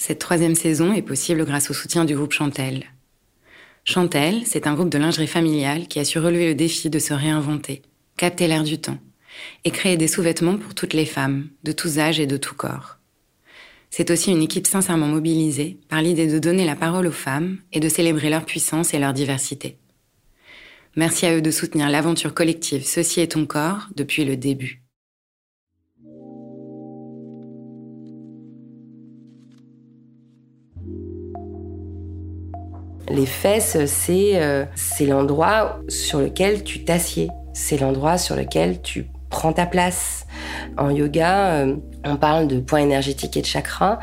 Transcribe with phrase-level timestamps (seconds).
[0.00, 2.84] Cette troisième saison est possible grâce au soutien du groupe Chantel.
[3.84, 7.12] Chantel, c'est un groupe de lingerie familiale qui a su relever le défi de se
[7.12, 7.82] réinventer,
[8.16, 8.98] capter l'air du temps
[9.64, 12.98] et créer des sous-vêtements pour toutes les femmes, de tous âges et de tous corps.
[13.90, 17.80] C'est aussi une équipe sincèrement mobilisée par l'idée de donner la parole aux femmes et
[17.80, 19.78] de célébrer leur puissance et leur diversité.
[20.94, 24.80] Merci à eux de soutenir l'aventure collective Ceci est ton corps depuis le début.
[33.10, 34.64] Les fesses, c'est euh,
[35.00, 37.28] l'endroit sur lequel tu t'assieds.
[37.54, 40.26] C'est l'endroit sur lequel tu prends ta place.
[40.76, 43.98] En yoga, euh, on parle de points énergétiques et de chakras.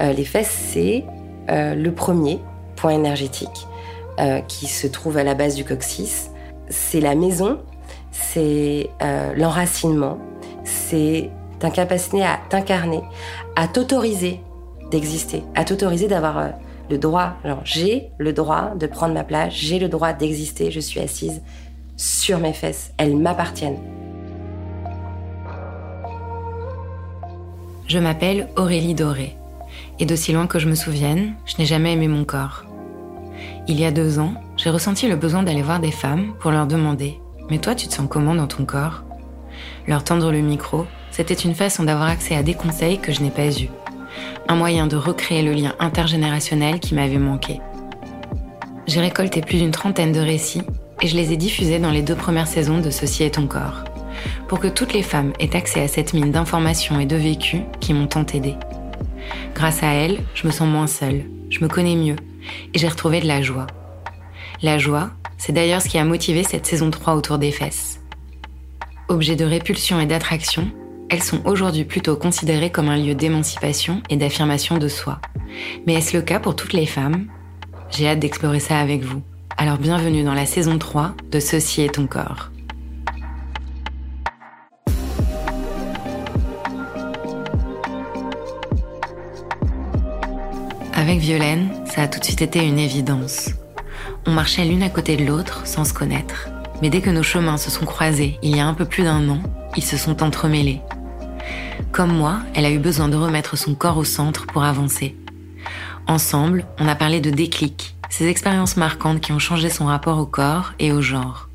[0.00, 1.04] Euh, les fesses, c'est
[1.48, 2.40] le premier
[2.74, 3.68] point énergétique
[4.48, 6.30] qui se trouve à la base du coccyx.
[6.68, 7.60] C'est la maison,
[8.10, 8.90] c'est
[9.36, 10.18] l'enracinement,
[10.64, 11.30] c'est
[11.60, 13.02] ta capacité à t'incarner,
[13.54, 14.40] à t'autoriser
[14.90, 16.48] d'exister, à t'autoriser d'avoir
[16.90, 20.80] le droit, genre j'ai le droit de prendre ma place, j'ai le droit d'exister, je
[20.80, 21.42] suis assise
[21.96, 23.80] sur mes fesses, elles m'appartiennent.
[27.86, 29.36] Je m'appelle Aurélie Doré,
[29.98, 32.64] et d'aussi loin que je me souvienne, je n'ai jamais aimé mon corps.
[33.68, 36.66] Il y a deux ans, j'ai ressenti le besoin d'aller voir des femmes pour leur
[36.66, 37.18] demander
[37.50, 39.02] Mais toi, tu te sens comment dans ton corps?
[39.86, 43.30] Leur tendre le micro, c'était une façon d'avoir accès à des conseils que je n'ai
[43.30, 43.70] pas eus
[44.48, 47.60] un moyen de recréer le lien intergénérationnel qui m'avait manqué.
[48.86, 50.62] J'ai récolté plus d'une trentaine de récits
[51.02, 53.84] et je les ai diffusés dans les deux premières saisons de Ceci est ton corps,
[54.48, 57.92] pour que toutes les femmes aient accès à cette mine d'informations et de vécus qui
[57.92, 58.54] m'ont tant aidé.
[59.54, 62.16] Grâce à elles, je me sens moins seule, je me connais mieux
[62.74, 63.66] et j'ai retrouvé de la joie.
[64.62, 68.00] La joie, c'est d'ailleurs ce qui a motivé cette saison 3 autour des fesses.
[69.08, 70.70] Objet de répulsion et d'attraction,
[71.08, 75.20] elles sont aujourd'hui plutôt considérées comme un lieu d'émancipation et d'affirmation de soi.
[75.86, 77.26] Mais est-ce le cas pour toutes les femmes?
[77.90, 79.22] J'ai hâte d'explorer ça avec vous.
[79.56, 82.50] Alors bienvenue dans la saison 3 de Ceci est ton corps.
[90.92, 93.50] Avec Violaine, ça a tout de suite été une évidence.
[94.26, 96.48] On marchait l'une à côté de l'autre sans se connaître.
[96.82, 99.28] Mais dès que nos chemins se sont croisés il y a un peu plus d'un
[99.28, 99.38] an,
[99.76, 100.80] ils se sont entremêlés.
[101.96, 105.16] Comme moi, elle a eu besoin de remettre son corps au centre pour avancer.
[106.06, 110.26] Ensemble, on a parlé de déclic, ces expériences marquantes qui ont changé son rapport au
[110.26, 111.48] corps et au genre.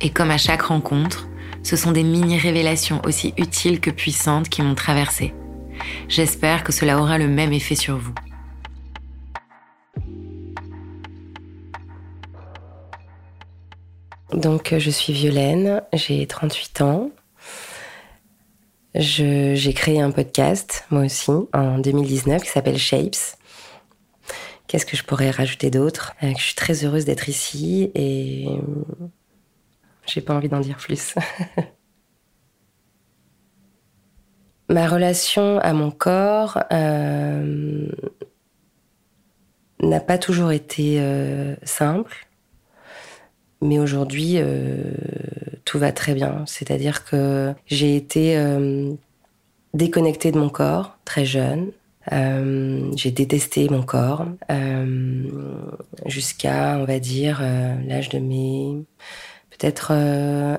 [0.00, 1.26] Et comme à chaque rencontre,
[1.64, 5.34] ce sont des mini-révélations aussi utiles que puissantes qui m'ont traversée.
[6.08, 8.14] J'espère que cela aura le même effet sur vous.
[14.32, 17.10] Donc, je suis Violaine, j'ai 38 ans.
[18.94, 23.38] J'ai créé un podcast, moi aussi, en 2019, qui s'appelle Shapes.
[24.66, 26.14] Qu'est-ce que je pourrais rajouter d'autre?
[26.22, 28.48] Euh, Je suis très heureuse d'être ici et
[30.06, 31.14] j'ai pas envie d'en dire plus.
[34.68, 37.88] Ma relation à mon corps euh,
[39.80, 42.26] n'a pas toujours été euh, simple.
[43.62, 44.82] Mais aujourd'hui, euh,
[45.64, 46.42] tout va très bien.
[46.46, 48.92] C'est-à-dire que j'ai été euh,
[49.72, 51.70] déconnectée de mon corps très jeune.
[52.10, 54.26] Euh, j'ai détesté mon corps
[56.06, 57.40] jusqu'à, on va dire,
[57.86, 58.84] l'âge de mes
[59.50, 59.92] peut-être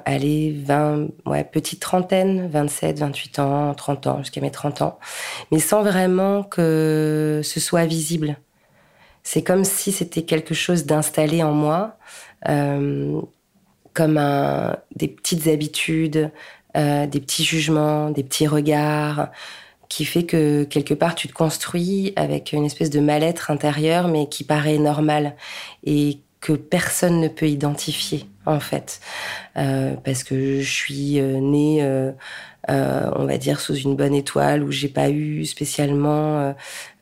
[0.05, 4.99] aller 20, ouais, petite trentaine, 27, 28 ans, 30 ans, jusqu'à mes 30 ans,
[5.51, 8.37] mais sans vraiment que ce soit visible.
[9.23, 11.97] C'est comme si c'était quelque chose d'installé en moi,
[13.93, 16.31] comme un, des petites habitudes,
[16.75, 19.29] euh, des petits jugements, des petits regards,
[19.89, 24.27] qui fait que quelque part tu te construis avec une espèce de mal-être intérieur, mais
[24.27, 25.35] qui paraît normal
[25.83, 28.99] et que personne ne peut identifier en fait,
[29.55, 32.11] euh, parce que je suis euh, née euh,
[32.69, 36.53] euh, on va dire sous une bonne étoile où j'ai pas eu spécialement euh,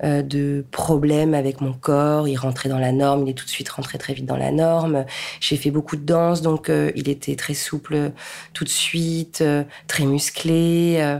[0.03, 2.27] euh, de problème avec mon corps.
[2.27, 4.51] Il rentrait dans la norme, il est tout de suite rentré très vite dans la
[4.51, 5.05] norme.
[5.39, 8.11] J'ai fait beaucoup de danse, donc il était très souple
[8.53, 9.43] tout de suite,
[9.87, 11.19] très musclé.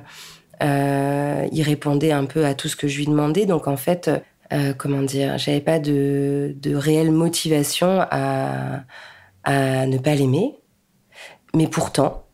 [0.62, 4.10] il répondait un peu à tout ce que je lui demandais, donc en fait.
[4.78, 8.84] comment dire, j'avais pas de, réelle motivation à,
[9.48, 10.56] ne pas l'aimer.
[11.54, 12.26] Mais pourtant,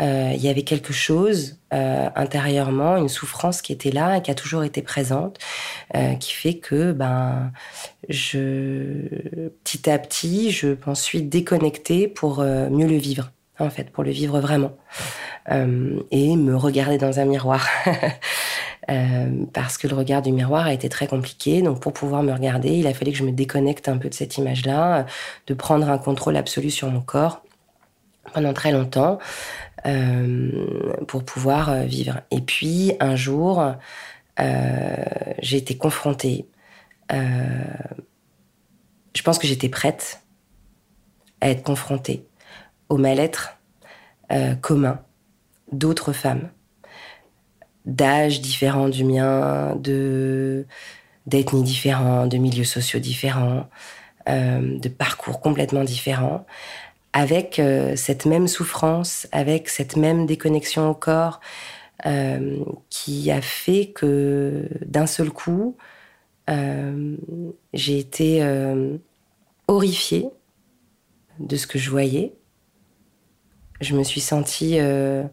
[0.00, 4.34] il y avait quelque chose euh, intérieurement, une souffrance qui était là et qui a
[4.34, 5.38] toujours été présente,
[5.96, 7.50] euh, qui fait que ben
[8.08, 9.08] je
[9.64, 14.12] petit à petit je m'en suis déconnectée pour mieux le vivre en fait, pour le
[14.12, 14.76] vivre vraiment
[15.50, 17.66] et me regarder dans un miroir.
[19.52, 21.62] parce que le regard du miroir a été très compliqué.
[21.62, 24.14] Donc pour pouvoir me regarder, il a fallu que je me déconnecte un peu de
[24.14, 25.06] cette image-là,
[25.48, 27.42] de prendre un contrôle absolu sur mon corps
[28.32, 29.18] pendant très longtemps
[31.06, 32.20] pour pouvoir vivre.
[32.30, 33.74] Et puis un jour,
[34.38, 36.46] j'ai été confrontée.
[37.10, 37.16] je
[39.22, 40.22] pense que j'étais prête
[41.40, 42.26] à être confrontée
[42.88, 43.58] au mal-être
[44.32, 45.00] euh, commun
[45.72, 46.50] d'autres femmes,
[47.84, 50.66] d'âges différents du mien, de
[51.26, 53.68] d'ethnies différents, de milieux sociaux différents,
[54.28, 56.46] euh, de parcours complètement différents,
[57.16, 61.40] avec euh, cette même souffrance, avec cette même déconnexion au corps,
[62.90, 65.76] qui a fait que d'un seul coup,
[67.72, 68.42] j'ai été
[69.66, 70.28] horrifiée
[71.38, 72.34] de ce que je voyais.
[73.80, 75.24] Je me suis sentie euh,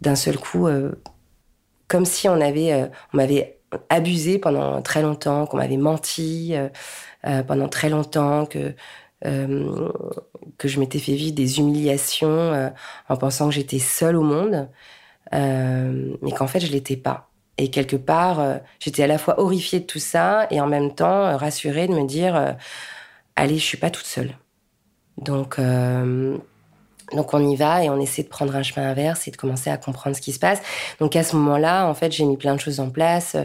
[0.00, 0.92] d'un seul coup euh,
[1.88, 6.54] comme si on euh, on m'avait abusé pendant très longtemps, qu'on m'avait menti
[7.46, 8.74] pendant très longtemps, que
[9.22, 12.72] que je m'étais fait vivre des humiliations
[13.08, 14.68] en pensant que j'étais seule au monde,
[15.32, 17.30] mais qu'en fait je l'étais pas.
[17.58, 21.36] Et quelque part, j'étais à la fois horrifiée de tout ça et en même temps
[21.36, 22.56] rassurée de me dire,
[23.36, 24.34] allez, je suis pas toute seule.
[25.20, 26.38] Donc, euh,
[27.12, 29.70] donc on y va et on essaie de prendre un chemin inverse et de commencer
[29.70, 30.60] à comprendre ce qui se passe.
[30.98, 33.36] Donc à ce moment-là, en fait, j'ai mis plein de choses en place.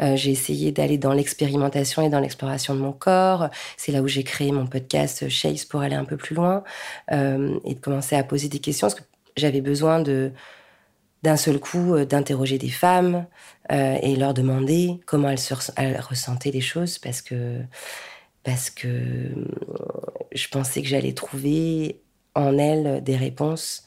[0.00, 3.48] Euh, j'ai essayé d'aller dans l'expérimentation et dans l'exploration de mon corps.
[3.76, 6.62] C'est là où j'ai créé mon podcast Chase pour aller un peu plus loin
[7.12, 9.06] euh, et de commencer à poser des questions parce que
[9.36, 10.32] j'avais besoin de
[11.24, 13.26] d'un seul coup d'interroger des femmes
[13.70, 15.40] et leur demander comment elles,
[15.74, 17.56] elles ressentaient les choses parce que
[18.44, 18.88] parce que
[20.32, 22.00] je pensais que j'allais trouver
[22.38, 23.84] en elle des réponses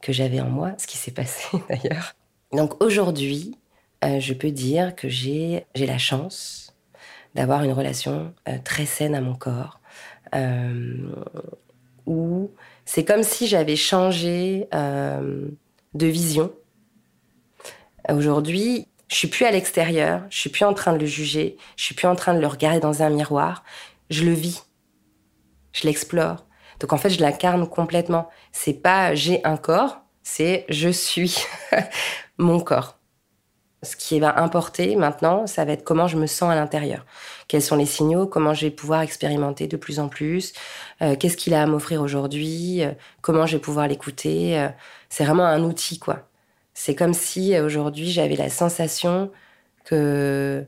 [0.00, 2.14] que j'avais en moi, ce qui s'est passé d'ailleurs.
[2.52, 3.56] Donc aujourd'hui,
[4.04, 6.74] euh, je peux dire que j'ai la chance
[7.34, 9.80] d'avoir une relation euh, très saine à mon corps,
[10.34, 11.14] euh,
[12.06, 12.50] où
[12.84, 16.52] c'est comme si j'avais changé de vision.
[18.08, 21.84] Aujourd'hui, je suis plus à l'extérieur, je suis plus en train de le juger, je
[21.84, 23.62] suis plus en train de le regarder dans un miroir,
[24.08, 24.64] je le vis,
[25.72, 26.46] je l'explore.
[26.80, 28.28] Donc en fait, je l'incarne complètement.
[28.52, 31.36] C'est pas j'ai un corps, c'est je suis
[32.38, 32.96] mon corps.
[33.82, 37.06] Ce qui va importer maintenant, ça va être comment je me sens à l'intérieur.
[37.48, 38.26] Quels sont les signaux?
[38.26, 40.52] Comment je vais pouvoir expérimenter de plus en plus?
[41.00, 42.82] Euh, Qu'est-ce qu'il a à m'offrir aujourd'hui?
[42.82, 42.92] Euh,
[43.22, 44.58] Comment je vais pouvoir l'écouter?
[44.58, 44.68] Euh,
[45.08, 46.28] C'est vraiment un outil, quoi.
[46.74, 49.30] C'est comme si aujourd'hui j'avais la sensation
[49.84, 50.66] que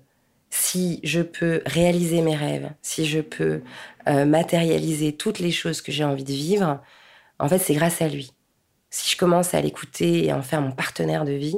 [0.55, 3.63] si je peux réaliser mes rêves, si je peux
[4.07, 6.79] euh, matérialiser toutes les choses que j'ai envie de vivre,
[7.39, 8.33] en fait, c'est grâce à lui.
[8.91, 11.57] Si je commence à l'écouter et en faire mon partenaire de vie,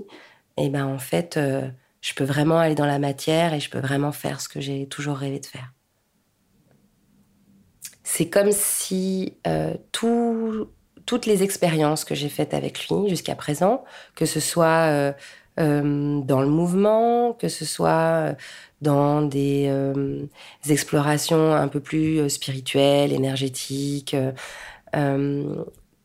[0.59, 1.69] eh ben en fait, euh,
[2.03, 4.87] je peux vraiment aller dans la matière et je peux vraiment faire ce que j'ai
[4.87, 5.73] toujours rêvé de faire.
[8.05, 14.25] C'est comme si euh, toutes les expériences que j'ai faites avec lui jusqu'à présent, que
[14.25, 15.15] ce soit
[15.61, 18.35] euh, dans le mouvement, que ce soit euh,
[18.81, 20.27] dans des, euh,
[20.69, 24.17] explorations un peu plus spirituelles, énergétiques.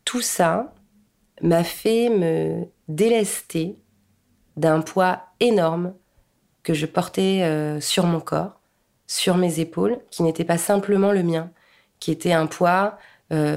[0.06, 0.74] tout ça
[1.42, 3.76] m'a fait me délester
[4.58, 5.94] d'un poids énorme
[6.64, 8.60] que je portais sur mon corps,
[9.08, 11.52] sur mes épaules, qui n'était pas simplement le mien,
[12.00, 12.98] qui était un poids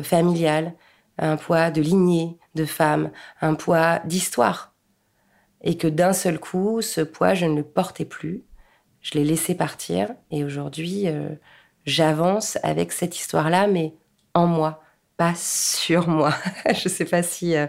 [0.02, 0.74] familial,
[1.18, 4.71] un poids de lignée de femmes, un poids d'histoire
[5.62, 8.44] et que d'un seul coup, ce poids, je ne le portais plus.
[9.00, 11.30] Je l'ai laissé partir et aujourd'hui, euh,
[11.84, 13.94] j'avance avec cette histoire-là, mais
[14.34, 14.82] en moi,
[15.16, 16.34] pas sur moi.
[16.66, 17.66] je ne sais pas si, euh,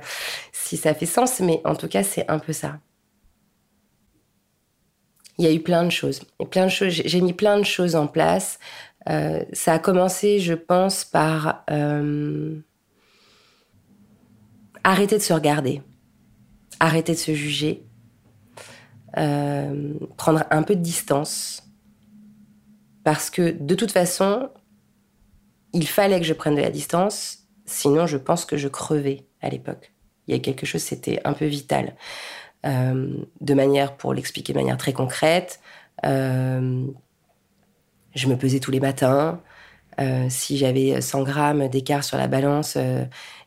[0.52, 2.80] si ça fait sens, mais en tout cas, c'est un peu ça.
[5.40, 6.22] Il y a eu plein de choses.
[6.52, 6.94] Plein de choses.
[6.94, 8.60] J'ai mis plein de choses en place.
[9.10, 11.66] Euh, ça a commencé, je pense, par
[14.84, 15.82] arrêter de se regarder
[16.84, 17.86] arrêter de se juger,
[19.18, 21.64] euh, prendre un peu de distance,
[23.04, 24.50] parce que de toute façon,
[25.72, 29.50] il fallait que je prenne de la distance, sinon je pense que je crevais à
[29.50, 29.94] l'époque.
[30.28, 31.96] Il y a quelque chose, c'était un peu vital.
[32.66, 35.62] Euh, de manière, pour l'expliquer de manière très concrète,
[36.06, 36.86] euh,
[38.14, 39.42] je me pesais tous les matins.
[40.30, 42.78] Si j'avais 100 grammes d'écart sur la balance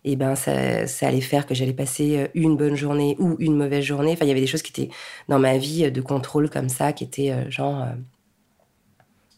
[0.07, 0.53] et ben ça,
[1.03, 4.13] allait faire que j'allais passer euh, une bonne journée ou une mauvaise journée.
[4.13, 4.95] Enfin, il y avait des choses qui étaient
[5.29, 7.85] dans ma vie euh, de contrôle comme ça, qui étaient euh, genre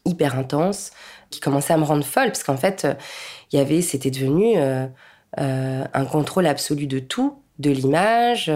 [0.05, 0.91] hyper intenses,
[1.31, 2.87] qui commençaient à me rendre folle, parce qu'en fait,
[3.51, 4.57] il y avait, c'était devenu
[5.37, 8.51] un contrôle absolu de tout, de l'image.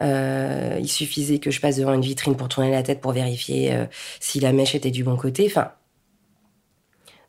[0.00, 3.86] il suffisait que je passe devant une vitrine pour tourner la tête pour vérifier
[4.20, 5.46] si la mèche était du bon côté.
[5.46, 5.72] Enfin,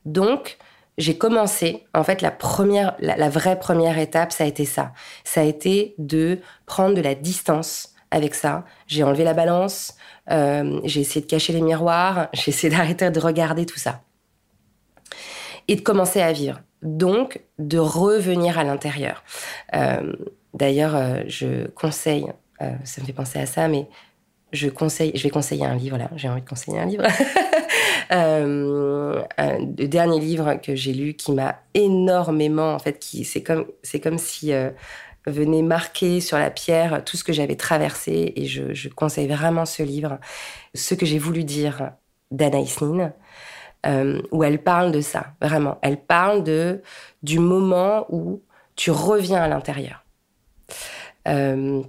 [0.07, 0.57] donc
[0.97, 4.93] j'ai commencé, en fait, la première, la, vraie première étape, ça a été ça.
[5.23, 8.65] Ça a été de prendre de la distance avec ça.
[8.87, 9.95] J'ai enlevé la balance,
[10.31, 14.01] euh, j'ai essayé de cacher les miroirs, j'ai essayé d'arrêter de regarder tout ça.
[15.67, 16.61] Et de commencer à vivre.
[16.81, 19.23] Donc, de revenir à l'intérieur.
[19.75, 20.13] Euh,
[20.53, 22.27] d'ailleurs, euh, je conseille,
[22.59, 23.87] ça me fait penser à ça, mais
[24.51, 26.09] je conseille, je vais conseiller un livre là.
[26.15, 27.03] J'ai envie de conseiller un livre.
[28.11, 33.65] euh, le dernier livre que j'ai lu qui m'a énormément, en fait, qui c'est comme
[33.83, 34.71] c'est comme si euh,
[35.25, 39.83] venait marquer sur la pierre tout ce que j'avais traversé et je, conseille vraiment ce
[39.83, 40.19] livre,
[40.73, 41.91] ce que j'ai voulu dire
[42.31, 43.13] d'Anaïs Nin.
[43.85, 45.77] Euh, où elle parle de ça, vraiment.
[45.81, 46.81] Elle parle de
[47.21, 48.41] du moment où
[48.75, 50.03] tu reviens à l'intérieur.
[51.27, 51.83] Euh,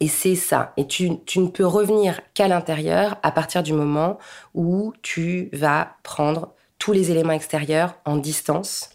[0.00, 0.72] et c'est ça.
[0.78, 4.18] Et tu, ne peux revenir qu'à l'intérieur à partir du moment
[4.54, 8.90] où tu vas prendre tous les éléments extérieurs en distance,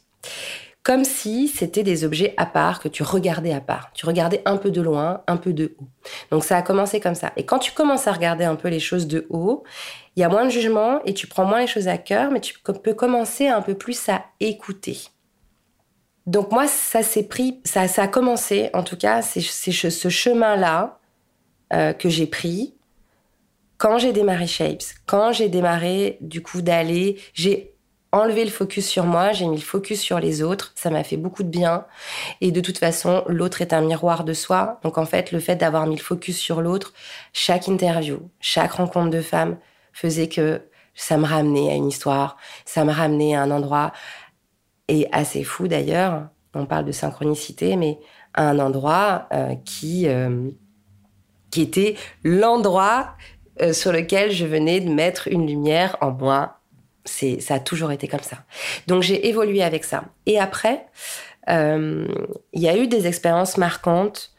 [0.82, 3.92] comme si c'était des objets à part que tu regardais à part.
[3.94, 5.88] Tu regardais un peu de loin, un peu de haut.
[6.32, 7.32] Donc ça a commencé comme ça.
[7.38, 9.64] Et quand tu commences à regarder un peu les choses de haut,
[10.16, 12.40] il y a moins de jugement et tu prends moins les choses à cœur, mais
[12.40, 14.98] tu peux commencer un peu plus à écouter.
[16.28, 21.00] Donc moi, ça s'est pris, ça, a commencé, en tout cas, c'est ce chemin-là
[21.74, 22.76] euh, que j'ai pris
[23.78, 27.74] quand j'ai démarré Shapes, quand j'ai démarré du coup d'aller, j'ai
[28.12, 31.18] enlevé le focus sur moi, j'ai mis le focus sur les autres, ça m'a fait
[31.18, 31.86] beaucoup de bien.
[32.40, 34.80] Et de toute façon, l'autre est un miroir de soi.
[34.84, 36.94] Donc en fait, le fait d'avoir mis le focus sur l'autre,
[37.34, 39.58] chaque interview, chaque rencontre de femmes
[39.92, 40.62] faisait que
[40.94, 43.92] ça me ramenait à une histoire, ça me ramenait à un endroit
[44.88, 48.00] et assez fou d'ailleurs, on parle de synchronicité, mais
[48.34, 50.50] à un endroit euh, qui, euh,
[51.52, 53.16] qui était l'endroit
[53.62, 56.60] euh, sur lequel je venais de mettre une lumière en moi.
[57.06, 58.38] Ça a toujours été comme ça.
[58.88, 60.06] Donc j'ai évolué avec ça.
[60.26, 60.88] Et après,
[61.48, 62.08] il
[62.54, 64.34] y a eu des expériences marquantes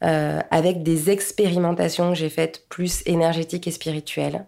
[0.00, 4.44] avec des expérimentations que j'ai faites plus énergétiques et spirituelles.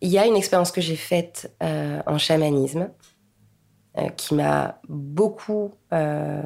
[0.00, 2.88] Il y a une expérience que j'ai faite en chamanisme
[3.98, 6.42] euh, qui m'a beaucoup euh,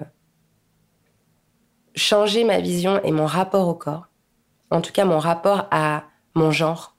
[1.95, 4.09] changé ma vision et mon rapport au corps.
[4.71, 6.97] En tout cas, mon rapport à mon genre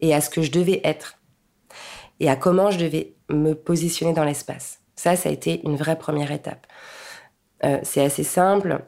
[0.00, 1.18] et à ce que je devais être
[2.20, 4.80] et à comment je devais me positionner dans l'espace.
[4.96, 6.66] Ça, ça a été une vraie première étape.
[7.64, 8.84] Euh, c'est assez simple,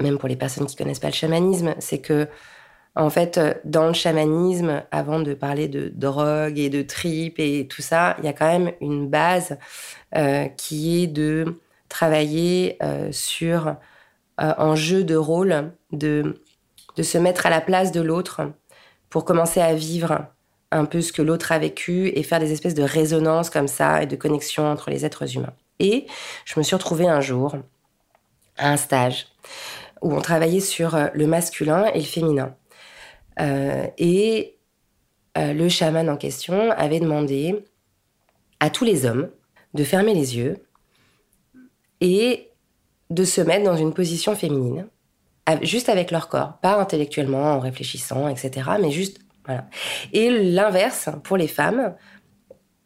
[0.00, 2.28] même pour les personnes qui connaissent pas le chamanisme, c'est que
[2.98, 7.68] en fait, euh, dans le chamanisme, avant de parler de drogue et de tripes et
[7.68, 9.56] tout ça, il y a quand même une base
[10.16, 13.76] euh, qui est de travailler euh, sur
[14.40, 16.42] un jeu de rôle, de,
[16.96, 18.52] de se mettre à la place de l'autre
[19.10, 20.26] pour commencer à vivre
[20.70, 24.02] un peu ce que l'autre a vécu et faire des espèces de résonances comme ça
[24.02, 25.54] et de connexion entre les êtres humains.
[25.80, 26.06] Et
[26.44, 27.56] je me suis retrouvée un jour
[28.58, 29.26] à un stage
[30.02, 32.54] où on travaillait sur le masculin et le féminin.
[33.40, 34.58] Euh, et
[35.36, 37.64] euh, le chaman en question avait demandé
[38.60, 39.30] à tous les hommes
[39.74, 40.56] de fermer les yeux
[42.00, 42.50] et
[43.10, 44.86] de se mettre dans une position féminine,
[45.62, 49.18] juste avec leur corps, pas intellectuellement, en réfléchissant, etc., mais juste.
[50.12, 51.94] Et l'inverse, pour les femmes,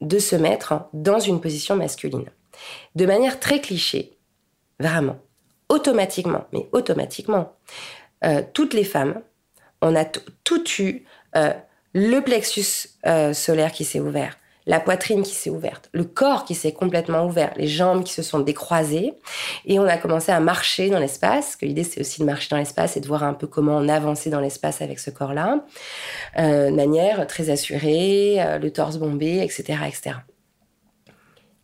[0.00, 2.26] de se mettre dans une position masculine.
[2.94, 4.16] De manière très cliché,
[4.78, 5.18] vraiment,
[5.68, 7.56] automatiquement, mais automatiquement,
[8.24, 9.20] euh, toutes les femmes
[9.82, 11.04] on a tout eu
[11.36, 11.52] euh,
[11.92, 16.54] le plexus euh, solaire qui s'est ouvert, la poitrine qui s'est ouverte, le corps qui
[16.54, 19.12] s'est complètement ouvert, les jambes qui se sont décroisées,
[19.66, 21.56] et on a commencé à marcher dans l'espace.
[21.56, 23.88] Que l'idée c'est aussi de marcher dans l'espace et de voir un peu comment on
[23.88, 25.64] avançait dans l'espace avec ce corps-là,
[26.38, 30.16] euh, manière très assurée, le torse bombé, etc., etc.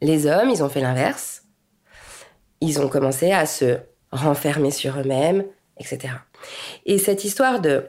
[0.00, 1.42] Les hommes, ils ont fait l'inverse.
[2.60, 3.78] Ils ont commencé à se
[4.12, 5.44] renfermer sur eux-mêmes,
[5.78, 6.14] etc.
[6.86, 7.86] Et cette histoire de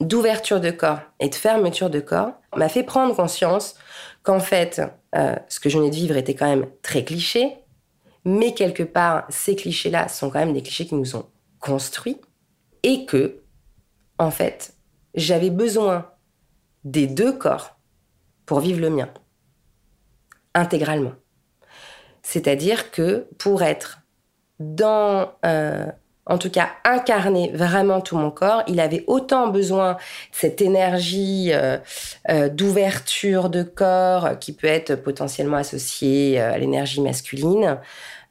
[0.00, 3.76] d'ouverture de corps et de fermeture de corps m'a fait prendre conscience
[4.22, 4.82] qu'en fait,
[5.14, 7.56] euh, ce que je venais de vivre était quand même très cliché,
[8.24, 11.26] mais quelque part, ces clichés-là sont quand même des clichés qui nous ont
[11.60, 12.20] construits
[12.82, 13.42] et que,
[14.18, 14.74] en fait,
[15.14, 16.10] j'avais besoin
[16.84, 17.78] des deux corps
[18.44, 19.08] pour vivre le mien,
[20.54, 21.14] intégralement.
[22.22, 24.00] C'est-à-dire que pour être
[24.58, 25.90] dans euh,
[26.26, 28.62] en tout cas incarner vraiment tout mon corps.
[28.66, 29.98] Il avait autant besoin de
[30.32, 31.78] cette énergie euh,
[32.28, 37.78] euh, d'ouverture de corps qui peut être potentiellement associée euh, à l'énergie masculine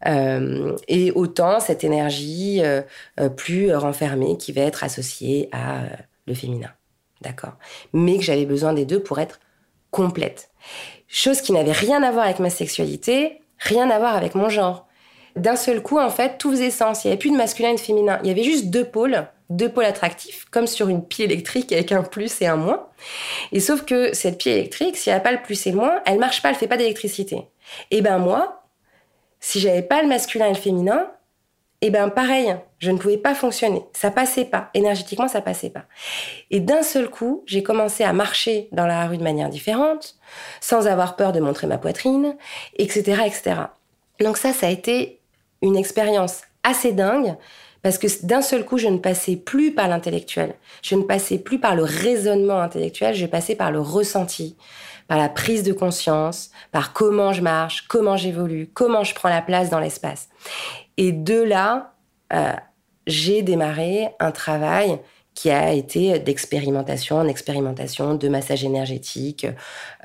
[0.06, 2.82] Euh, et autant cette énergie euh,
[3.20, 5.84] euh, plus renfermée qui va être associée à
[6.28, 6.70] le féminin.
[7.22, 7.54] D'accord?
[7.94, 9.40] Mais que j'avais besoin des deux pour être
[9.90, 10.50] complète.
[11.08, 14.85] Chose qui n'avait rien à voir avec ma sexualité, rien à voir avec mon genre.
[15.36, 17.04] D'un seul coup, en fait, tout faisait sens.
[17.04, 18.20] Il n'y avait plus de masculin et de féminin.
[18.24, 21.92] Il y avait juste deux pôles, deux pôles attractifs, comme sur une pile électrique avec
[21.92, 22.88] un plus et un moins.
[23.52, 26.02] Et sauf que cette pile électrique, s'il n'y a pas le plus et le moins,
[26.06, 27.44] elle marche pas, elle fait pas d'électricité.
[27.92, 28.64] Et ben moi,
[29.42, 31.12] si j'avais pas le masculin et le féminin,
[31.82, 33.84] et ben pareil, je ne pouvais pas fonctionner.
[33.94, 34.70] Ça passait pas.
[34.74, 35.84] Énergétiquement, ça passait pas.
[36.50, 40.16] Et d'un seul coup, j'ai commencé à marcher dans la rue de manière différente,
[40.62, 42.38] sans avoir peur de montrer ma poitrine,
[42.78, 43.56] etc., etc.
[44.20, 45.20] Donc ça, ça a été
[45.66, 47.36] une expérience assez dingue
[47.86, 51.60] parce que d'un seul coup, je ne passais plus par l'intellectuel, je ne passais plus
[51.60, 54.58] par le raisonnement intellectuel, je passais par le ressenti,
[55.08, 59.44] par la prise de conscience, par comment je marche, comment j'évolue, comment je prends la
[59.44, 60.30] place dans l'espace.
[60.98, 61.94] Et de là,
[62.34, 62.54] euh,
[63.06, 65.00] j'ai démarré un travail
[65.36, 69.46] qui a été d'expérimentation en expérimentation, de massage énergétique,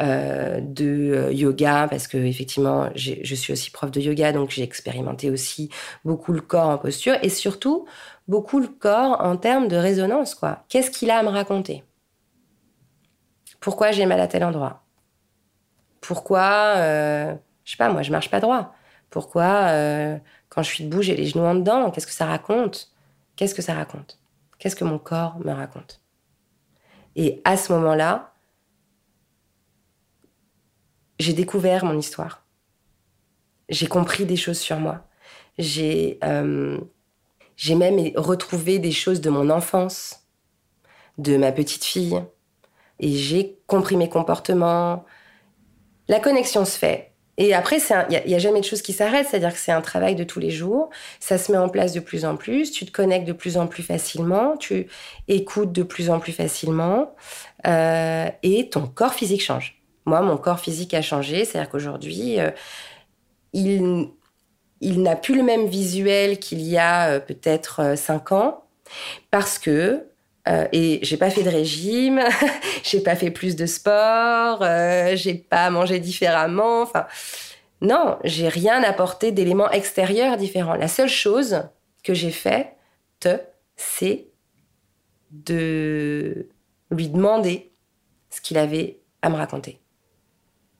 [0.00, 0.84] euh, de
[1.14, 5.70] euh, yoga, parce que effectivement, je suis aussi prof de yoga, donc j'ai expérimenté aussi
[6.04, 7.86] beaucoup le corps en posture et surtout
[8.26, 10.34] beaucoup le corps en termes de résonance.
[10.34, 10.64] quoi.
[10.68, 11.84] Qu'est-ce qu'il a à me raconter?
[13.60, 14.82] Pourquoi j'ai mal à tel endroit?
[16.00, 17.34] Pourquoi, euh,
[17.64, 18.74] je sais pas, moi, je marche pas droit?
[19.10, 19.72] Pourquoi,
[20.48, 21.90] quand je suis debout, j'ai les genoux en dedans?
[21.90, 22.92] Qu'est-ce que ça raconte?
[23.36, 24.19] Qu'est-ce que ça raconte?
[24.60, 26.02] Qu'est-ce que mon corps me raconte
[27.16, 28.34] Et à ce moment-là,
[31.18, 32.44] j'ai découvert mon histoire.
[33.70, 35.08] J'ai compris des choses sur moi.
[35.56, 36.78] J'ai euh,
[37.70, 40.26] même retrouvé des choses de mon enfance,
[41.16, 42.22] de ma petite fille.
[42.98, 45.06] Et j'ai compris mes comportements.
[46.06, 47.09] La connexion se fait.
[47.40, 47.78] Et après,
[48.10, 50.40] il n'y a, jamais de choses qui s'arrêtent, c'est-à-dire que c'est un travail de tous
[50.40, 50.90] les jours.
[51.20, 52.70] Ça se met en place de plus en plus.
[52.70, 54.58] Tu te connectes de plus en plus facilement.
[54.58, 54.88] Tu
[55.26, 57.14] écoutes de plus en plus facilement.
[57.66, 59.80] Euh, et ton corps physique change.
[60.04, 61.46] Moi, mon corps physique a changé.
[61.46, 62.50] C'est-à-dire qu'aujourd'hui, euh,
[63.54, 64.12] il,
[64.82, 68.64] n'a plus le même visuel qu'il y a euh, peut-être cinq ans.
[69.30, 70.09] Parce que
[70.48, 72.20] euh, et j'ai pas fait de régime,
[72.82, 76.82] j'ai pas fait plus de sport, euh, j'ai pas mangé différemment.
[76.82, 77.06] Enfin,
[77.80, 80.74] non, j'ai rien apporté d'éléments extérieurs différents.
[80.74, 81.62] La seule chose
[82.02, 82.74] que j'ai fait,
[83.76, 84.26] c'est
[85.30, 86.48] de
[86.90, 87.70] lui demander
[88.30, 89.80] ce qu'il avait à me raconter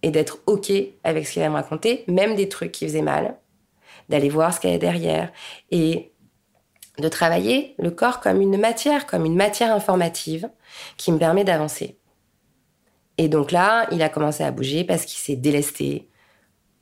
[0.02, 0.72] et d'être ok
[1.04, 3.36] avec ce qu'il avait à me raconter, même des trucs qui faisaient mal,
[4.08, 5.32] d'aller voir ce qu'il y avait derrière
[5.70, 6.12] et
[7.00, 10.48] de travailler le corps comme une matière, comme une matière informative
[10.96, 11.98] qui me permet d'avancer.
[13.18, 16.08] Et donc là, il a commencé à bouger parce qu'il s'est délesté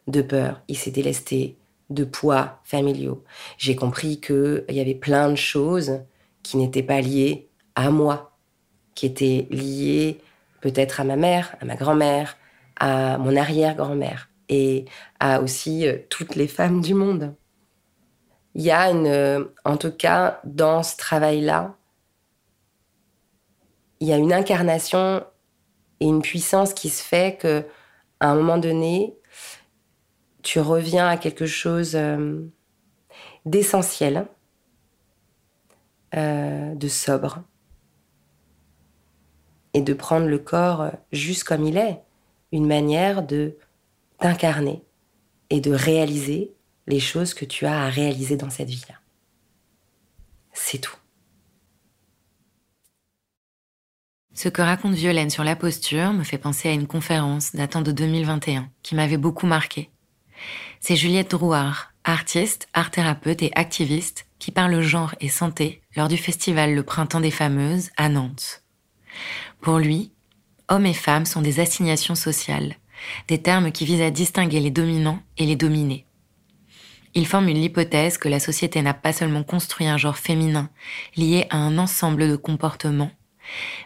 [0.07, 1.57] de peur, il s'est délesté
[1.91, 3.25] de poids familiaux.
[3.57, 6.01] J'ai compris qu'il y avait plein de choses
[6.43, 8.37] qui n'étaient pas liées à moi,
[8.95, 10.19] qui étaient liées
[10.61, 12.37] peut-être à ma mère, à ma grand-mère,
[12.79, 14.85] à mon arrière-grand-mère et
[15.21, 17.35] à aussi euh, toutes les femmes du monde
[18.55, 21.77] il y a une, en tout cas, dans ce travail-là,
[24.01, 25.25] il y a une incarnation
[26.01, 27.65] et une puissance qui se fait que,
[28.21, 29.17] à un moment donné,
[30.43, 32.41] tu reviens à quelque chose euh,
[33.45, 34.27] d'essentiel,
[36.15, 37.43] euh, de sobre,
[39.75, 42.01] et de prendre le corps juste comme il est,
[42.53, 43.57] une manière de
[44.19, 44.83] t'incarner
[45.51, 46.55] et de réaliser
[46.89, 48.97] les choses que tu as à réaliser dans cette vie-là.
[50.53, 50.97] C'est tout.
[54.35, 57.93] Ce que raconte Violaine sur la posture me fait penser à une conférence datant de
[57.93, 59.91] 2021 qui m'avait beaucoup marqué.
[60.81, 66.17] C'est Juliette Drouard, artiste, art thérapeute et activiste qui parle genre et santé lors du
[66.17, 68.63] festival Le Printemps des Fameuses à Nantes.
[69.61, 70.13] Pour lui,
[70.69, 72.77] hommes et femmes sont des assignations sociales,
[73.27, 76.07] des termes qui visent à distinguer les dominants et les dominés.
[77.15, 80.71] Il formule l'hypothèse que la société n'a pas seulement construit un genre féminin
[81.17, 83.11] lié à un ensemble de comportements,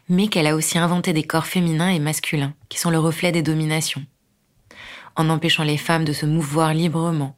[0.09, 3.43] mais qu'elle a aussi inventé des corps féminins et masculins qui sont le reflet des
[3.43, 4.05] dominations.
[5.15, 7.37] En empêchant les femmes de se mouvoir librement,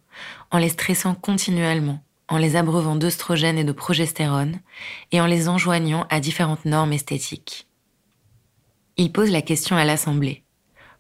[0.51, 4.61] en les stressant continuellement, en les abreuvant d'œstrogènes et de progestérone,
[5.13, 7.69] et en les enjoignant à différentes normes esthétiques.
[8.97, 10.45] Il pose la question à l'Assemblée.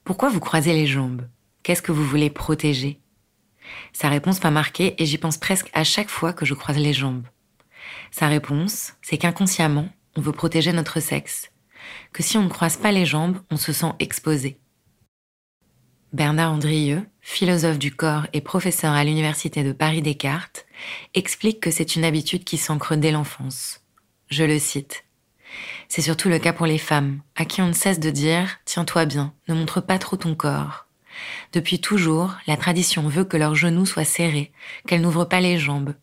[0.02, 1.26] Pourquoi vous croisez les jambes?
[1.62, 3.00] Qu'est-ce que vous voulez protéger?
[3.92, 6.92] Sa réponse m'a marqué et j'y pense presque à chaque fois que je croise les
[6.92, 7.26] jambes.
[8.10, 11.50] Sa réponse, c'est qu'inconsciemment, on veut protéger notre sexe,
[12.12, 14.58] que si on ne croise pas les jambes, on se sent exposé.
[16.12, 20.64] Bernard Andrieux, philosophe du corps et professeur à l'Université de Paris-Descartes,
[21.14, 23.80] explique que c'est une habitude qui s'ancre dès l'enfance.
[24.28, 25.04] Je le cite.
[25.88, 29.06] C'est surtout le cas pour les femmes, à qui on ne cesse de dire Tiens-toi
[29.06, 30.83] bien, ne montre pas trop ton corps.
[31.52, 34.52] Depuis toujours, la tradition veut que leurs genoux soient serrés,
[34.86, 35.94] qu'elles n'ouvrent pas les jambes.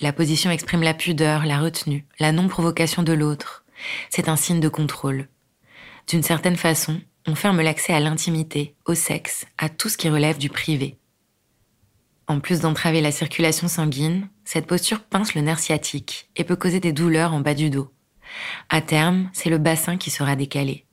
[0.00, 3.64] La position exprime la pudeur, la retenue, la non-provocation de l'autre.
[4.10, 5.28] C'est un signe de contrôle.
[6.06, 10.38] D'une certaine façon, on ferme l'accès à l'intimité, au sexe, à tout ce qui relève
[10.38, 10.98] du privé.
[12.26, 16.78] En plus d'entraver la circulation sanguine, cette posture pince le nerf sciatique et peut causer
[16.78, 17.90] des douleurs en bas du dos.
[18.68, 20.84] À terme, c'est le bassin qui sera décalé.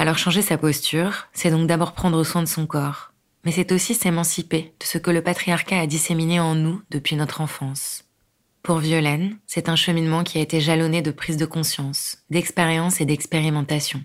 [0.00, 3.12] Alors changer sa posture, c'est donc d'abord prendre soin de son corps,
[3.44, 7.42] mais c'est aussi s'émanciper de ce que le patriarcat a disséminé en nous depuis notre
[7.42, 8.04] enfance.
[8.62, 13.04] Pour Violaine, c'est un cheminement qui a été jalonné de prise de conscience, d'expérience et
[13.04, 14.02] d'expérimentation,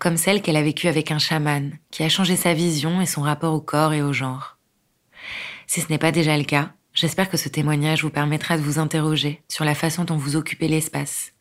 [0.00, 3.22] comme celle qu'elle a vécue avec un chaman, qui a changé sa vision et son
[3.22, 4.58] rapport au corps et au genre.
[5.68, 8.80] Si ce n'est pas déjà le cas, j'espère que ce témoignage vous permettra de vous
[8.80, 11.34] interroger sur la façon dont vous occupez l'espace,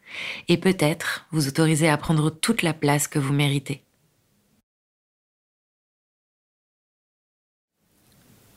[0.48, 3.84] et peut-être vous autoriser à prendre toute la place que vous méritez.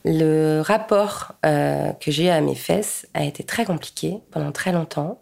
[0.05, 5.21] Le rapport euh, que j'ai à mes fesses a été très compliqué pendant très longtemps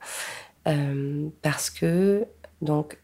[0.67, 2.25] euh, parce que
[2.61, 2.97] donc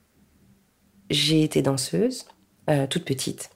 [1.12, 2.26] j'ai été danseuse
[2.70, 3.52] euh, toute petite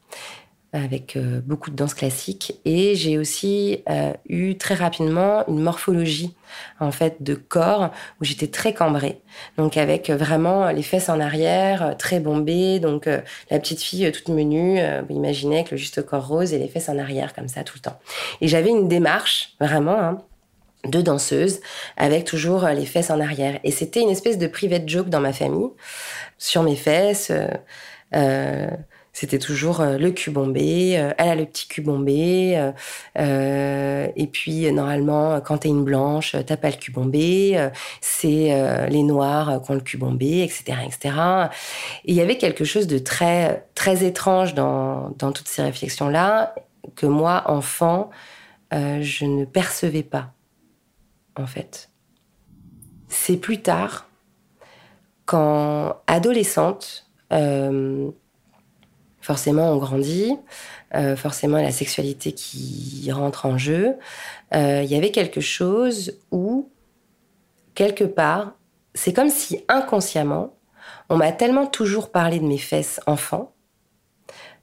[0.73, 2.59] avec euh, beaucoup de danse classique.
[2.65, 6.35] Et j'ai aussi euh, eu très rapidement une morphologie
[6.79, 9.21] en fait de corps où j'étais très cambrée.
[9.57, 12.79] Donc avec vraiment les fesses en arrière très bombées.
[12.79, 16.67] Donc la petite fille toute menue vous imaginez avec le juste corps rose et les
[16.67, 17.99] fesses en arrière comme ça tout le temps.
[18.41, 20.17] Et j'avais une démarche vraiment hein,
[20.85, 21.61] de danseuse
[21.95, 23.59] avec toujours les fesses en arrière.
[23.63, 25.69] Et c'était une espèce de private joke dans ma famille
[26.37, 27.31] sur mes fesses
[28.13, 28.67] euh,
[29.21, 32.71] c'était toujours euh, le cul bombé, euh, elle a le petit cul bombé,
[33.19, 37.69] euh, et puis normalement quand t'es une blanche, t'as pas le cul bombé,
[38.01, 41.15] c'est les noirs qui ont le cul bombé, etc., etc.
[42.05, 46.09] Et il y avait quelque chose de très très étrange dans, dans toutes ces réflexions
[46.09, 46.55] là
[46.95, 48.09] que moi enfant
[48.71, 50.33] je ne percevais pas
[51.37, 51.91] en fait.
[53.07, 54.07] C'est plus tard
[55.25, 57.05] quand adolescente
[59.21, 60.37] forcément on grandit,
[60.95, 63.95] euh, forcément la sexualité qui rentre en jeu.
[64.53, 66.69] Euh, il y avait quelque chose où,
[67.75, 68.53] quelque part,
[68.93, 70.55] c'est comme si inconsciemment,
[71.09, 73.53] on m'a tellement toujours parlé de mes fesses enfant,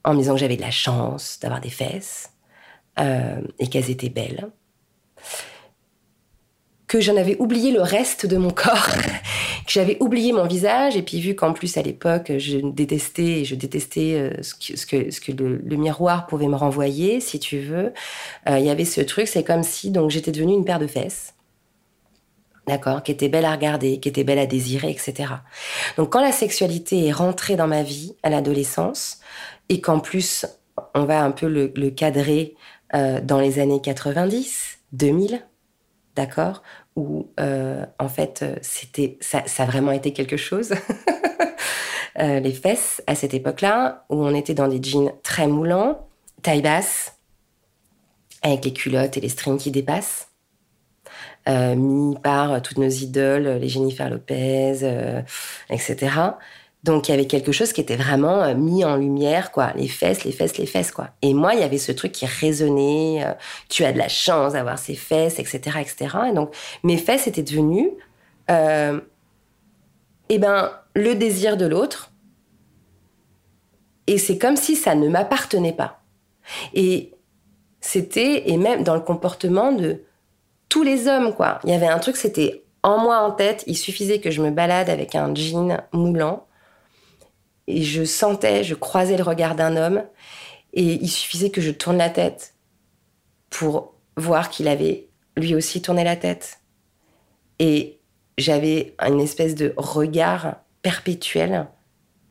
[0.05, 2.33] en me disant que j'avais de la chance d'avoir des fesses
[2.99, 4.51] euh, et qu'elles étaient belles,
[6.89, 8.89] que j'en avais oublié le reste de mon corps
[9.69, 14.15] j'avais oublié mon visage et puis vu qu'en plus à l'époque je détestais je détestais
[14.15, 17.93] euh, ce que, ce que, ce que le, miroir pouvait me renvoyer si tu veux
[18.49, 20.87] euh, il y avait ce truc c'est comme si donc j'étais devenue une paire de
[20.87, 21.35] fesses.
[22.67, 23.03] D'accord?
[23.03, 25.35] Qui était belle à regarder qui était belle à désirer etc
[25.99, 29.21] donc quand la sexualité est rentrée dans ma vie à l'adolescence
[29.69, 30.47] et qu'en plus
[30.95, 32.55] on va un peu le, cadrer
[32.95, 35.43] euh, dans les années 90 2000
[36.19, 36.63] d'accord
[36.97, 40.75] où euh, en fait c'était ça, a vraiment été quelque chose.
[42.19, 46.09] euh, les fesses à cette époque-là, où on était dans des jeans très moulants,
[46.43, 47.15] taille basse,
[48.43, 50.29] avec les culottes et les strings qui dépassent,
[51.49, 55.23] euh, mis par toutes nos idoles, les Jennifer Lopez, euh,
[55.71, 55.97] etc.
[56.85, 59.73] Donc il y avait quelque chose qui était vraiment euh, mis en lumière, quoi.
[59.75, 61.09] Les fesses, les fesses, les fesses, quoi.
[61.23, 63.25] Et moi, il y avait ce truc qui résonnait.
[63.25, 63.33] Euh,
[63.69, 66.17] tu as de la chance d'avoir ces fesses, etc., etc.
[66.31, 67.91] Et donc mes fesses étaient devenues,
[68.51, 69.01] euh,
[70.29, 72.13] eh ben, le désir de l'autre.
[74.07, 76.01] Et c'est comme si ça ne m'appartenait pas.
[76.75, 77.13] Et
[77.81, 80.05] c'était, et même dans le comportement de
[80.69, 81.59] tous les hommes, quoi.
[81.65, 83.65] Il y avait un truc, c'était en moi en tête.
[83.67, 86.48] Il suffisait que je me balade avec un jean moulant
[87.69, 90.03] et je sentais, je croisais le regard d'un homme
[90.73, 92.55] et il suffisait que je tourne la tête
[93.51, 96.61] pour voir qu'il avait lui aussi tourné la tête.
[97.59, 98.01] Et
[98.39, 101.69] j'avais une espèce de regard perpétuel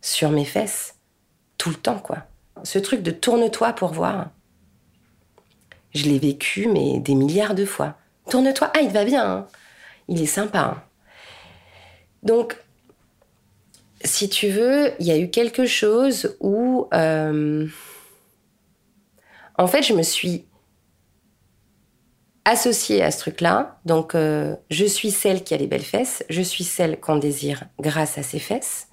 [0.02, 0.96] sur mes fesses,
[1.60, 2.26] tout le temps, quoi.
[2.64, 4.32] Ce truc de tourne-toi pour voir.
[5.94, 7.96] Je l'ai vécu, mais des milliards de fois.
[8.30, 9.48] Tourne-toi, ah, il va bien, hein.
[10.08, 10.60] il est sympa.
[10.60, 10.84] Hein.
[12.24, 12.58] Donc,
[14.04, 17.68] si tu veux, il y a eu quelque chose où, euh,
[19.58, 20.46] en fait, je me suis
[22.46, 23.80] associée à ce truc-là.
[23.86, 27.64] Donc, euh, je suis celle qui a les belles fesses, je suis celle qu'on désire
[27.80, 28.88] grâce à ses fesses.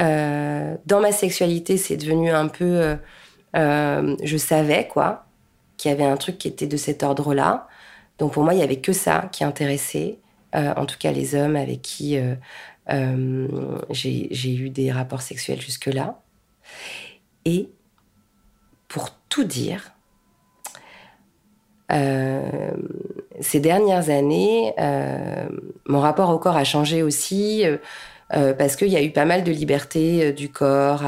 [0.00, 2.96] Euh, dans ma sexualité, c'est devenu un peu
[3.54, 5.26] je savais, quoi,
[5.76, 7.68] qu'il y avait un truc qui était de cet ordre-là.
[8.18, 10.18] Donc pour moi, il y avait que ça qui intéressait,
[10.54, 12.18] en tout cas les hommes avec qui
[12.88, 16.20] j'ai eu des rapports sexuels jusque-là.
[17.44, 17.68] Et
[18.88, 19.92] pour tout dire,
[21.92, 22.70] euh,
[23.40, 25.46] ces dernières années, euh,
[25.86, 27.64] mon rapport au corps a changé aussi
[28.34, 31.04] euh, parce qu'il y a eu pas mal de liberté du corps.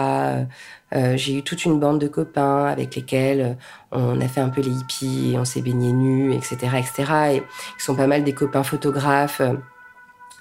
[0.93, 3.57] j'ai eu toute une bande de copains avec lesquels
[3.93, 7.13] on a fait un peu les hippies, on s'est baigné nus, etc., etc.
[7.33, 9.43] Et ils sont pas mal des copains photographes.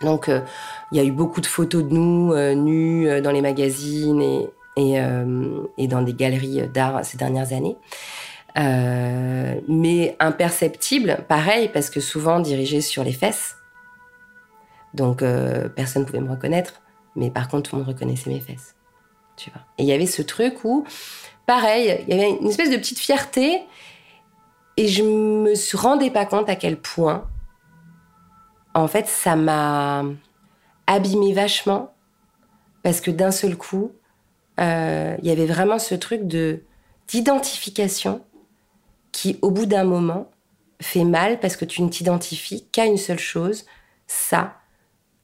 [0.03, 0.29] Donc,
[0.91, 4.99] il y a eu beaucoup de photos de nous nus dans les magazines et,
[5.77, 7.77] et, dans des galeries d'art ces dernières années.
[8.57, 13.55] Euh, mais imperceptible, pareil, parce que souvent dirigé sur les fesses.
[14.93, 16.81] Donc euh, personne ne pouvait me reconnaître,
[17.15, 18.75] mais par contre tout le monde reconnaissait mes fesses.
[19.35, 19.61] Tu vois.
[19.79, 20.85] Et il y avait ce truc où,
[21.47, 23.61] pareil, il y avait une espèce de petite fierté,
[24.77, 27.27] et je me rendais pas compte à quel point,
[28.73, 30.03] en fait, ça m'a
[30.87, 31.93] abîmé vachement,
[32.83, 33.91] parce que d'un seul coup,
[34.59, 36.63] euh, il y avait vraiment ce truc de
[37.07, 38.23] d'identification
[39.11, 40.31] qui, au bout d'un moment,
[40.81, 43.65] fait mal parce que tu ne t'identifies qu'à une seule chose,
[44.07, 44.55] ça,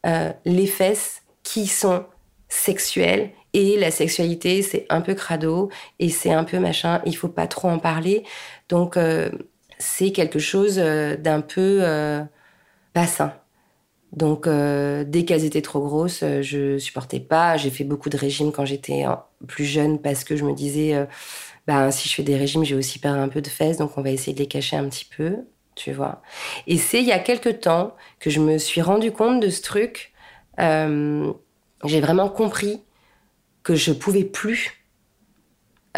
[0.06, 2.06] euh, les fesses qui sont
[2.50, 3.32] sexuelles.
[3.54, 7.48] Et la sexualité, c'est un peu crado et c'est un peu machin, il faut pas
[7.48, 8.24] trop en parler.
[8.68, 9.32] Donc, euh,
[9.80, 11.82] c'est quelque chose d'un peu
[13.00, 13.34] pas sain.
[14.12, 17.58] Donc, dès qu'elles étaient trop grosses, je supportais pas.
[17.58, 19.06] J'ai fait beaucoup de régimes quand j'étais
[19.48, 21.08] plus jeune parce que je me disais
[21.70, 24.02] bah, si je fais des régimes, j'ai aussi perdu un peu de fesses, donc on
[24.02, 25.36] va essayer de les cacher un petit peu,
[25.76, 26.24] tu vois.
[26.66, 29.62] Et c'est il y a quelques temps que je me suis rendu compte de ce
[29.62, 30.12] truc.
[30.60, 31.32] Euh,
[31.86, 32.82] j'ai vraiment compris
[33.62, 34.79] que je pouvais plus,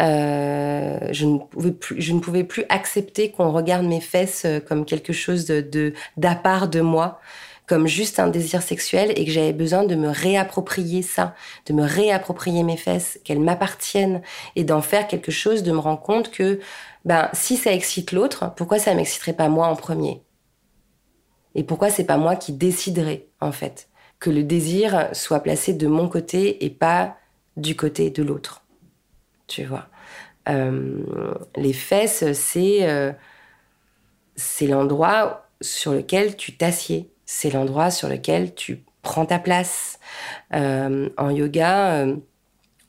[0.00, 4.84] euh, je ne pouvais plus, je ne pouvais plus accepter qu'on regarde mes fesses comme
[4.84, 7.20] quelque chose de d'à part de moi
[7.66, 11.34] comme juste un désir sexuel et que j'avais besoin de me réapproprier ça,
[11.66, 14.20] de me réapproprier mes fesses, qu'elles m'appartiennent
[14.56, 16.60] et d'en faire quelque chose, de me rendre compte que
[17.04, 20.22] ben si ça excite l'autre, pourquoi ça m'exciterait pas moi en premier?
[21.54, 25.86] Et pourquoi c'est pas moi qui déciderais en fait que le désir soit placé de
[25.86, 27.16] mon côté et pas
[27.56, 28.61] du côté de l'autre?
[29.52, 29.86] Tu vois.
[30.48, 31.04] Euh,
[31.56, 33.12] les fesses, c'est euh,
[34.34, 39.98] c'est l'endroit sur lequel tu t'assieds c'est l'endroit sur lequel tu prends ta place.
[40.54, 42.06] Euh, en yoga,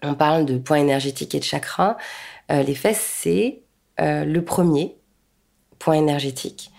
[0.02, 1.98] on parle de points énergétiques et de chakras.
[2.50, 3.62] Les fesses, c'est
[4.00, 4.98] le premier
[5.80, 6.72] point énergétique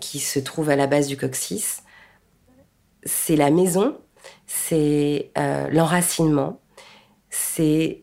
[0.00, 1.82] qui se trouve à la base du coccyx.
[3.04, 3.96] C'est la maison,
[4.46, 5.30] c'est
[5.70, 6.60] l'enracinement,
[7.30, 8.02] c'est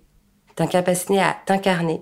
[0.59, 2.01] ta capacité à t'incarner,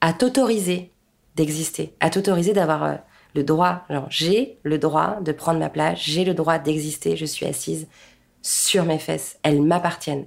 [0.00, 0.92] à t'autoriser
[1.36, 3.00] d'exister, à t'autoriser d'avoir
[3.34, 7.44] le droit, j'ai le droit de prendre ma place, j'ai le droit d'exister, je suis
[7.44, 7.86] assise
[8.40, 10.26] sur mes fesses, elles m'appartiennent.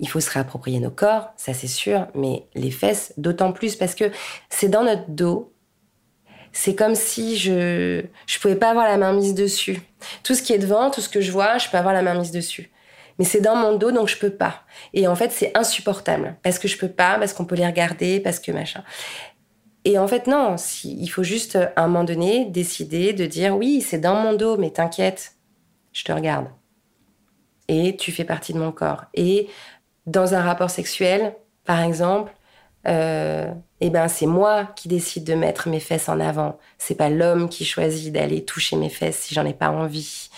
[0.00, 3.94] Il faut se réapproprier nos corps, ça c'est sûr, mais les fesses d'autant plus parce
[3.94, 4.10] que
[4.50, 5.52] c'est dans notre dos.
[6.50, 9.80] C'est comme si je je pouvais pas avoir la main mise dessus.
[10.24, 12.14] Tout ce qui est devant, tout ce que je vois, je peux avoir la main
[12.14, 12.72] mise dessus.
[13.22, 14.64] Mais c'est dans mon dos donc je peux pas.
[14.94, 18.18] Et en fait, c'est insupportable parce que je peux pas, parce qu'on peut les regarder,
[18.18, 18.82] parce que machin.
[19.84, 23.80] Et en fait, non, il faut juste, à un moment donné, décider de dire oui,
[23.80, 25.36] c'est dans mon dos, mais t'inquiète,
[25.92, 26.48] je te regarde.
[27.68, 29.04] Et tu fais partie de mon corps.
[29.14, 29.46] Et
[30.06, 32.32] dans un rapport sexuel, par exemple,
[32.88, 36.58] euh, eh ben c'est moi qui décide de mettre mes fesses en avant.
[36.76, 40.28] C'est pas l'homme qui choisit d'aller toucher mes fesses si j'en ai pas envie.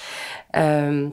[0.54, 1.08] Euh,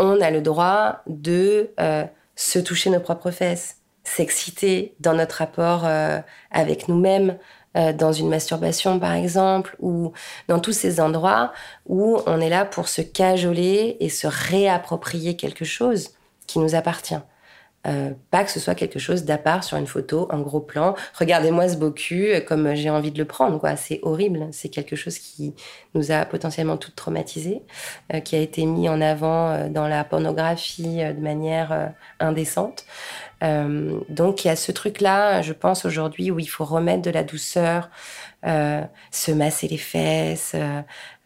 [0.00, 5.82] on a le droit de euh, se toucher nos propres fesses s'exciter dans notre rapport
[5.84, 6.18] euh,
[6.50, 7.36] avec nous-mêmes,
[7.76, 10.12] euh, dans une masturbation par exemple, ou
[10.48, 11.52] dans tous ces endroits
[11.86, 16.10] où on est là pour se cajoler et se réapproprier quelque chose
[16.46, 17.20] qui nous appartient.
[17.86, 20.94] Euh, pas que ce soit quelque chose d'à part sur une photo, un gros plan.
[21.18, 23.76] Regardez-moi ce beau cul comme j'ai envie de le prendre, quoi.
[23.76, 24.48] C'est horrible.
[24.52, 25.54] C'est quelque chose qui
[25.94, 27.62] nous a potentiellement toutes traumatisées,
[28.24, 32.84] qui a été mis en avant dans la pornographie de manière indécente.
[33.42, 37.10] Euh, donc il y a ce truc-là, je pense aujourd'hui, où il faut remettre de
[37.10, 37.90] la douceur,
[38.46, 40.54] euh, se masser les fesses.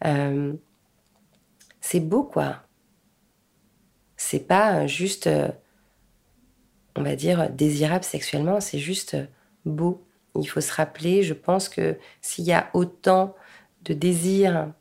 [0.05, 0.53] Euh,
[1.81, 2.57] c'est beau, quoi.
[4.17, 5.29] C'est pas juste,
[6.95, 9.17] on va dire, désirable sexuellement, c'est juste
[9.65, 10.05] beau.
[10.35, 13.35] Il faut se rappeler, je pense que s'il y a autant
[13.83, 14.71] de désir,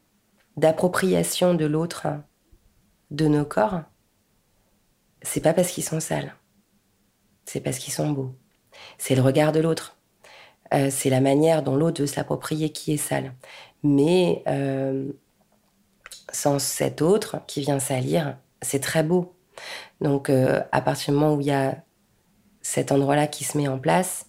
[0.56, 2.06] d'appropriation de l'autre,
[3.10, 3.82] de nos corps,
[5.22, 6.34] c'est pas parce qu'ils sont sales
[7.44, 8.34] c'est parce qu'ils sont beaux.
[8.98, 9.96] C'est le regard de l'autre.
[10.72, 13.34] Euh, c'est la manière dont l'autre veut s'approprier qui est sale.
[13.82, 15.12] Mais euh,
[16.32, 19.34] sans cet autre qui vient salir, c'est très beau.
[20.00, 21.84] Donc, euh, à partir du moment où il y a
[22.64, 24.26] cet endroit-là qui se met en place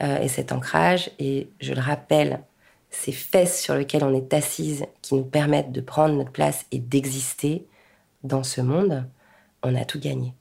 [0.00, 2.40] et cet ancrage, et je le rappelle,
[2.90, 6.78] ces fesses sur lesquelles on est assise qui nous permettent de prendre notre place et
[6.78, 7.66] d'exister
[8.22, 9.08] dans ce monde,
[9.62, 10.34] on a tout gagné.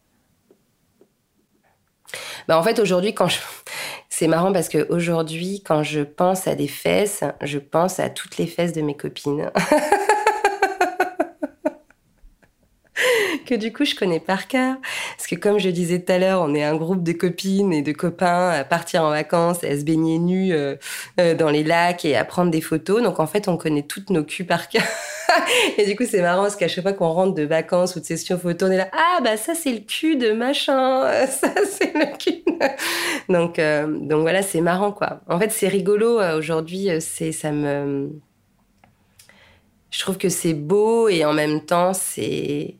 [2.48, 3.40] Bah en fait, aujourd'hui, quand je...
[4.10, 8.38] C'est marrant parce que aujourd'hui, quand je pense à des fesses, je pense à toutes
[8.38, 9.52] les fesses de mes copines.
[13.44, 14.76] que du coup je connais par cœur.
[15.18, 17.82] Parce que comme je disais tout à l'heure, on est un groupe de copines et
[17.82, 20.76] de copains à partir en vacances, à se baigner nus euh,
[21.20, 23.02] euh, dans les lacs et à prendre des photos.
[23.02, 24.84] Donc en fait, on connaît toutes nos culs par cœur.
[25.78, 28.06] et du coup, c'est marrant parce qu'à chaque fois qu'on rentre de vacances ou de
[28.06, 31.94] session photo, on est là, ah bah ça c'est le cul de machin, ça c'est
[31.94, 32.44] le cul.
[33.30, 35.22] donc euh, donc voilà, c'est marrant quoi.
[35.28, 36.90] En fait, c'est rigolo aujourd'hui.
[37.00, 38.10] C'est ça me
[39.94, 42.78] je trouve que c'est beau et en même temps c'est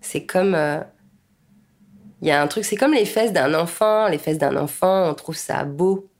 [0.00, 0.54] c'est comme.
[0.54, 0.80] Euh,
[2.22, 4.08] il y a un truc, c'est comme les fesses d'un enfant.
[4.08, 6.10] Les fesses d'un enfant, on trouve ça beau.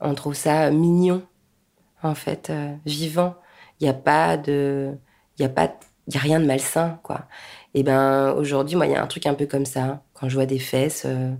[0.00, 1.22] On trouve ça mignon,
[2.02, 3.36] en fait, euh, vivant.
[3.80, 4.92] Il n'y a pas de.
[5.38, 5.74] Il n'y a pas.
[6.08, 7.26] Y a rien de malsain, quoi.
[7.74, 10.02] Et ben aujourd'hui, moi, il y a un truc un peu comme ça.
[10.14, 11.34] Quand je vois des fesses, euh,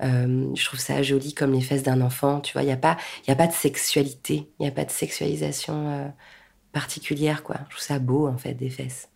[0.00, 2.40] je trouve ça joli comme les fesses d'un enfant.
[2.40, 2.96] Tu vois, il n'y a pas,
[3.28, 6.12] y a pas de sexualité, il n'y a pas de sexualisation
[6.72, 7.56] particulière, quoi.
[7.68, 9.08] Je trouve ça beau, en fait, des fesses.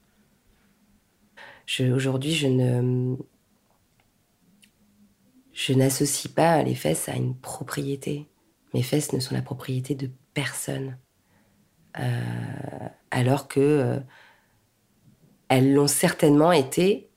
[1.95, 2.35] Aujourd'hui,
[5.53, 8.27] je n'associe pas les fesses à une propriété.
[8.75, 10.99] Mes fesses ne sont la propriété de personne.
[11.99, 13.99] Euh, alors que euh,
[15.49, 17.09] elles l'ont certainement été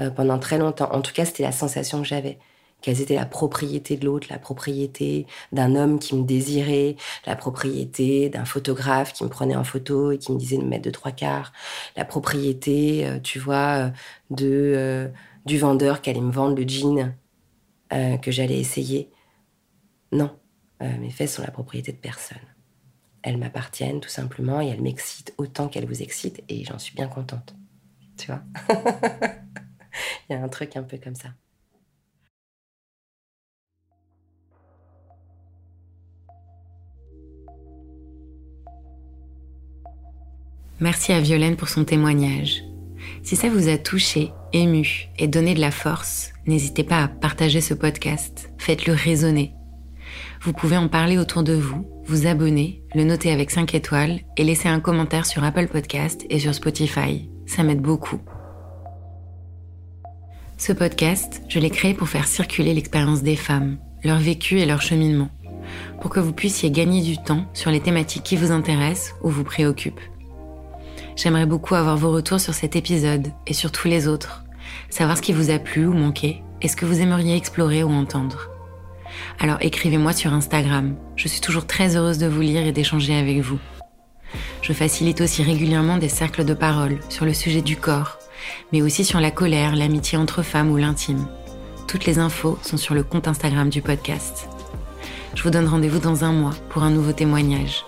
[0.00, 0.92] euh, pendant très longtemps.
[0.92, 2.38] En tout cas, c'était la sensation que j'avais
[2.80, 8.28] qu'elles étaient la propriété de l'autre, la propriété d'un homme qui me désirait, la propriété
[8.28, 10.90] d'un photographe qui me prenait en photo et qui me disait de me mettre de
[10.90, 11.52] trois quarts,
[11.96, 13.90] la propriété, euh, tu vois, euh,
[14.30, 15.08] de euh,
[15.46, 17.14] du vendeur qui allait me vendre le jean
[17.90, 19.10] que j'allais essayer.
[20.10, 20.36] Non,
[20.80, 22.38] mes fesses sont la propriété de personne.
[23.22, 27.06] Elles m'appartiennent tout simplement et elles m'excitent autant qu'elles vous excitent et j'en suis bien
[27.06, 27.54] contente.
[28.16, 28.42] Tu vois?
[30.28, 31.28] Il y a un truc un peu comme ça.
[40.78, 42.62] Merci à Violaine pour son témoignage.
[43.22, 47.62] Si ça vous a touché, ému et donné de la force, n'hésitez pas à partager
[47.62, 48.50] ce podcast.
[48.58, 49.54] Faites-le résonner.
[50.42, 54.44] Vous pouvez en parler autour de vous, vous abonner, le noter avec 5 étoiles et
[54.44, 57.30] laisser un commentaire sur Apple Podcast et sur Spotify.
[57.46, 58.20] Ça m'aide beaucoup.
[60.58, 64.82] Ce podcast, je l'ai créé pour faire circuler l'expérience des femmes, leur vécu et leur
[64.82, 65.30] cheminement,
[66.02, 69.44] pour que vous puissiez gagner du temps sur les thématiques qui vous intéressent ou vous
[69.44, 70.00] préoccupent.
[71.16, 74.44] J'aimerais beaucoup avoir vos retours sur cet épisode et sur tous les autres.
[74.90, 77.90] Savoir ce qui vous a plu ou manqué et ce que vous aimeriez explorer ou
[77.90, 78.50] entendre.
[79.38, 80.94] Alors écrivez-moi sur Instagram.
[81.16, 83.58] Je suis toujours très heureuse de vous lire et d'échanger avec vous.
[84.60, 88.18] Je facilite aussi régulièrement des cercles de parole sur le sujet du corps,
[88.72, 91.26] mais aussi sur la colère, l'amitié entre femmes ou l'intime.
[91.88, 94.48] Toutes les infos sont sur le compte Instagram du podcast.
[95.34, 97.84] Je vous donne rendez-vous dans un mois pour un nouveau témoignage.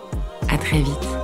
[0.48, 1.17] À très vite.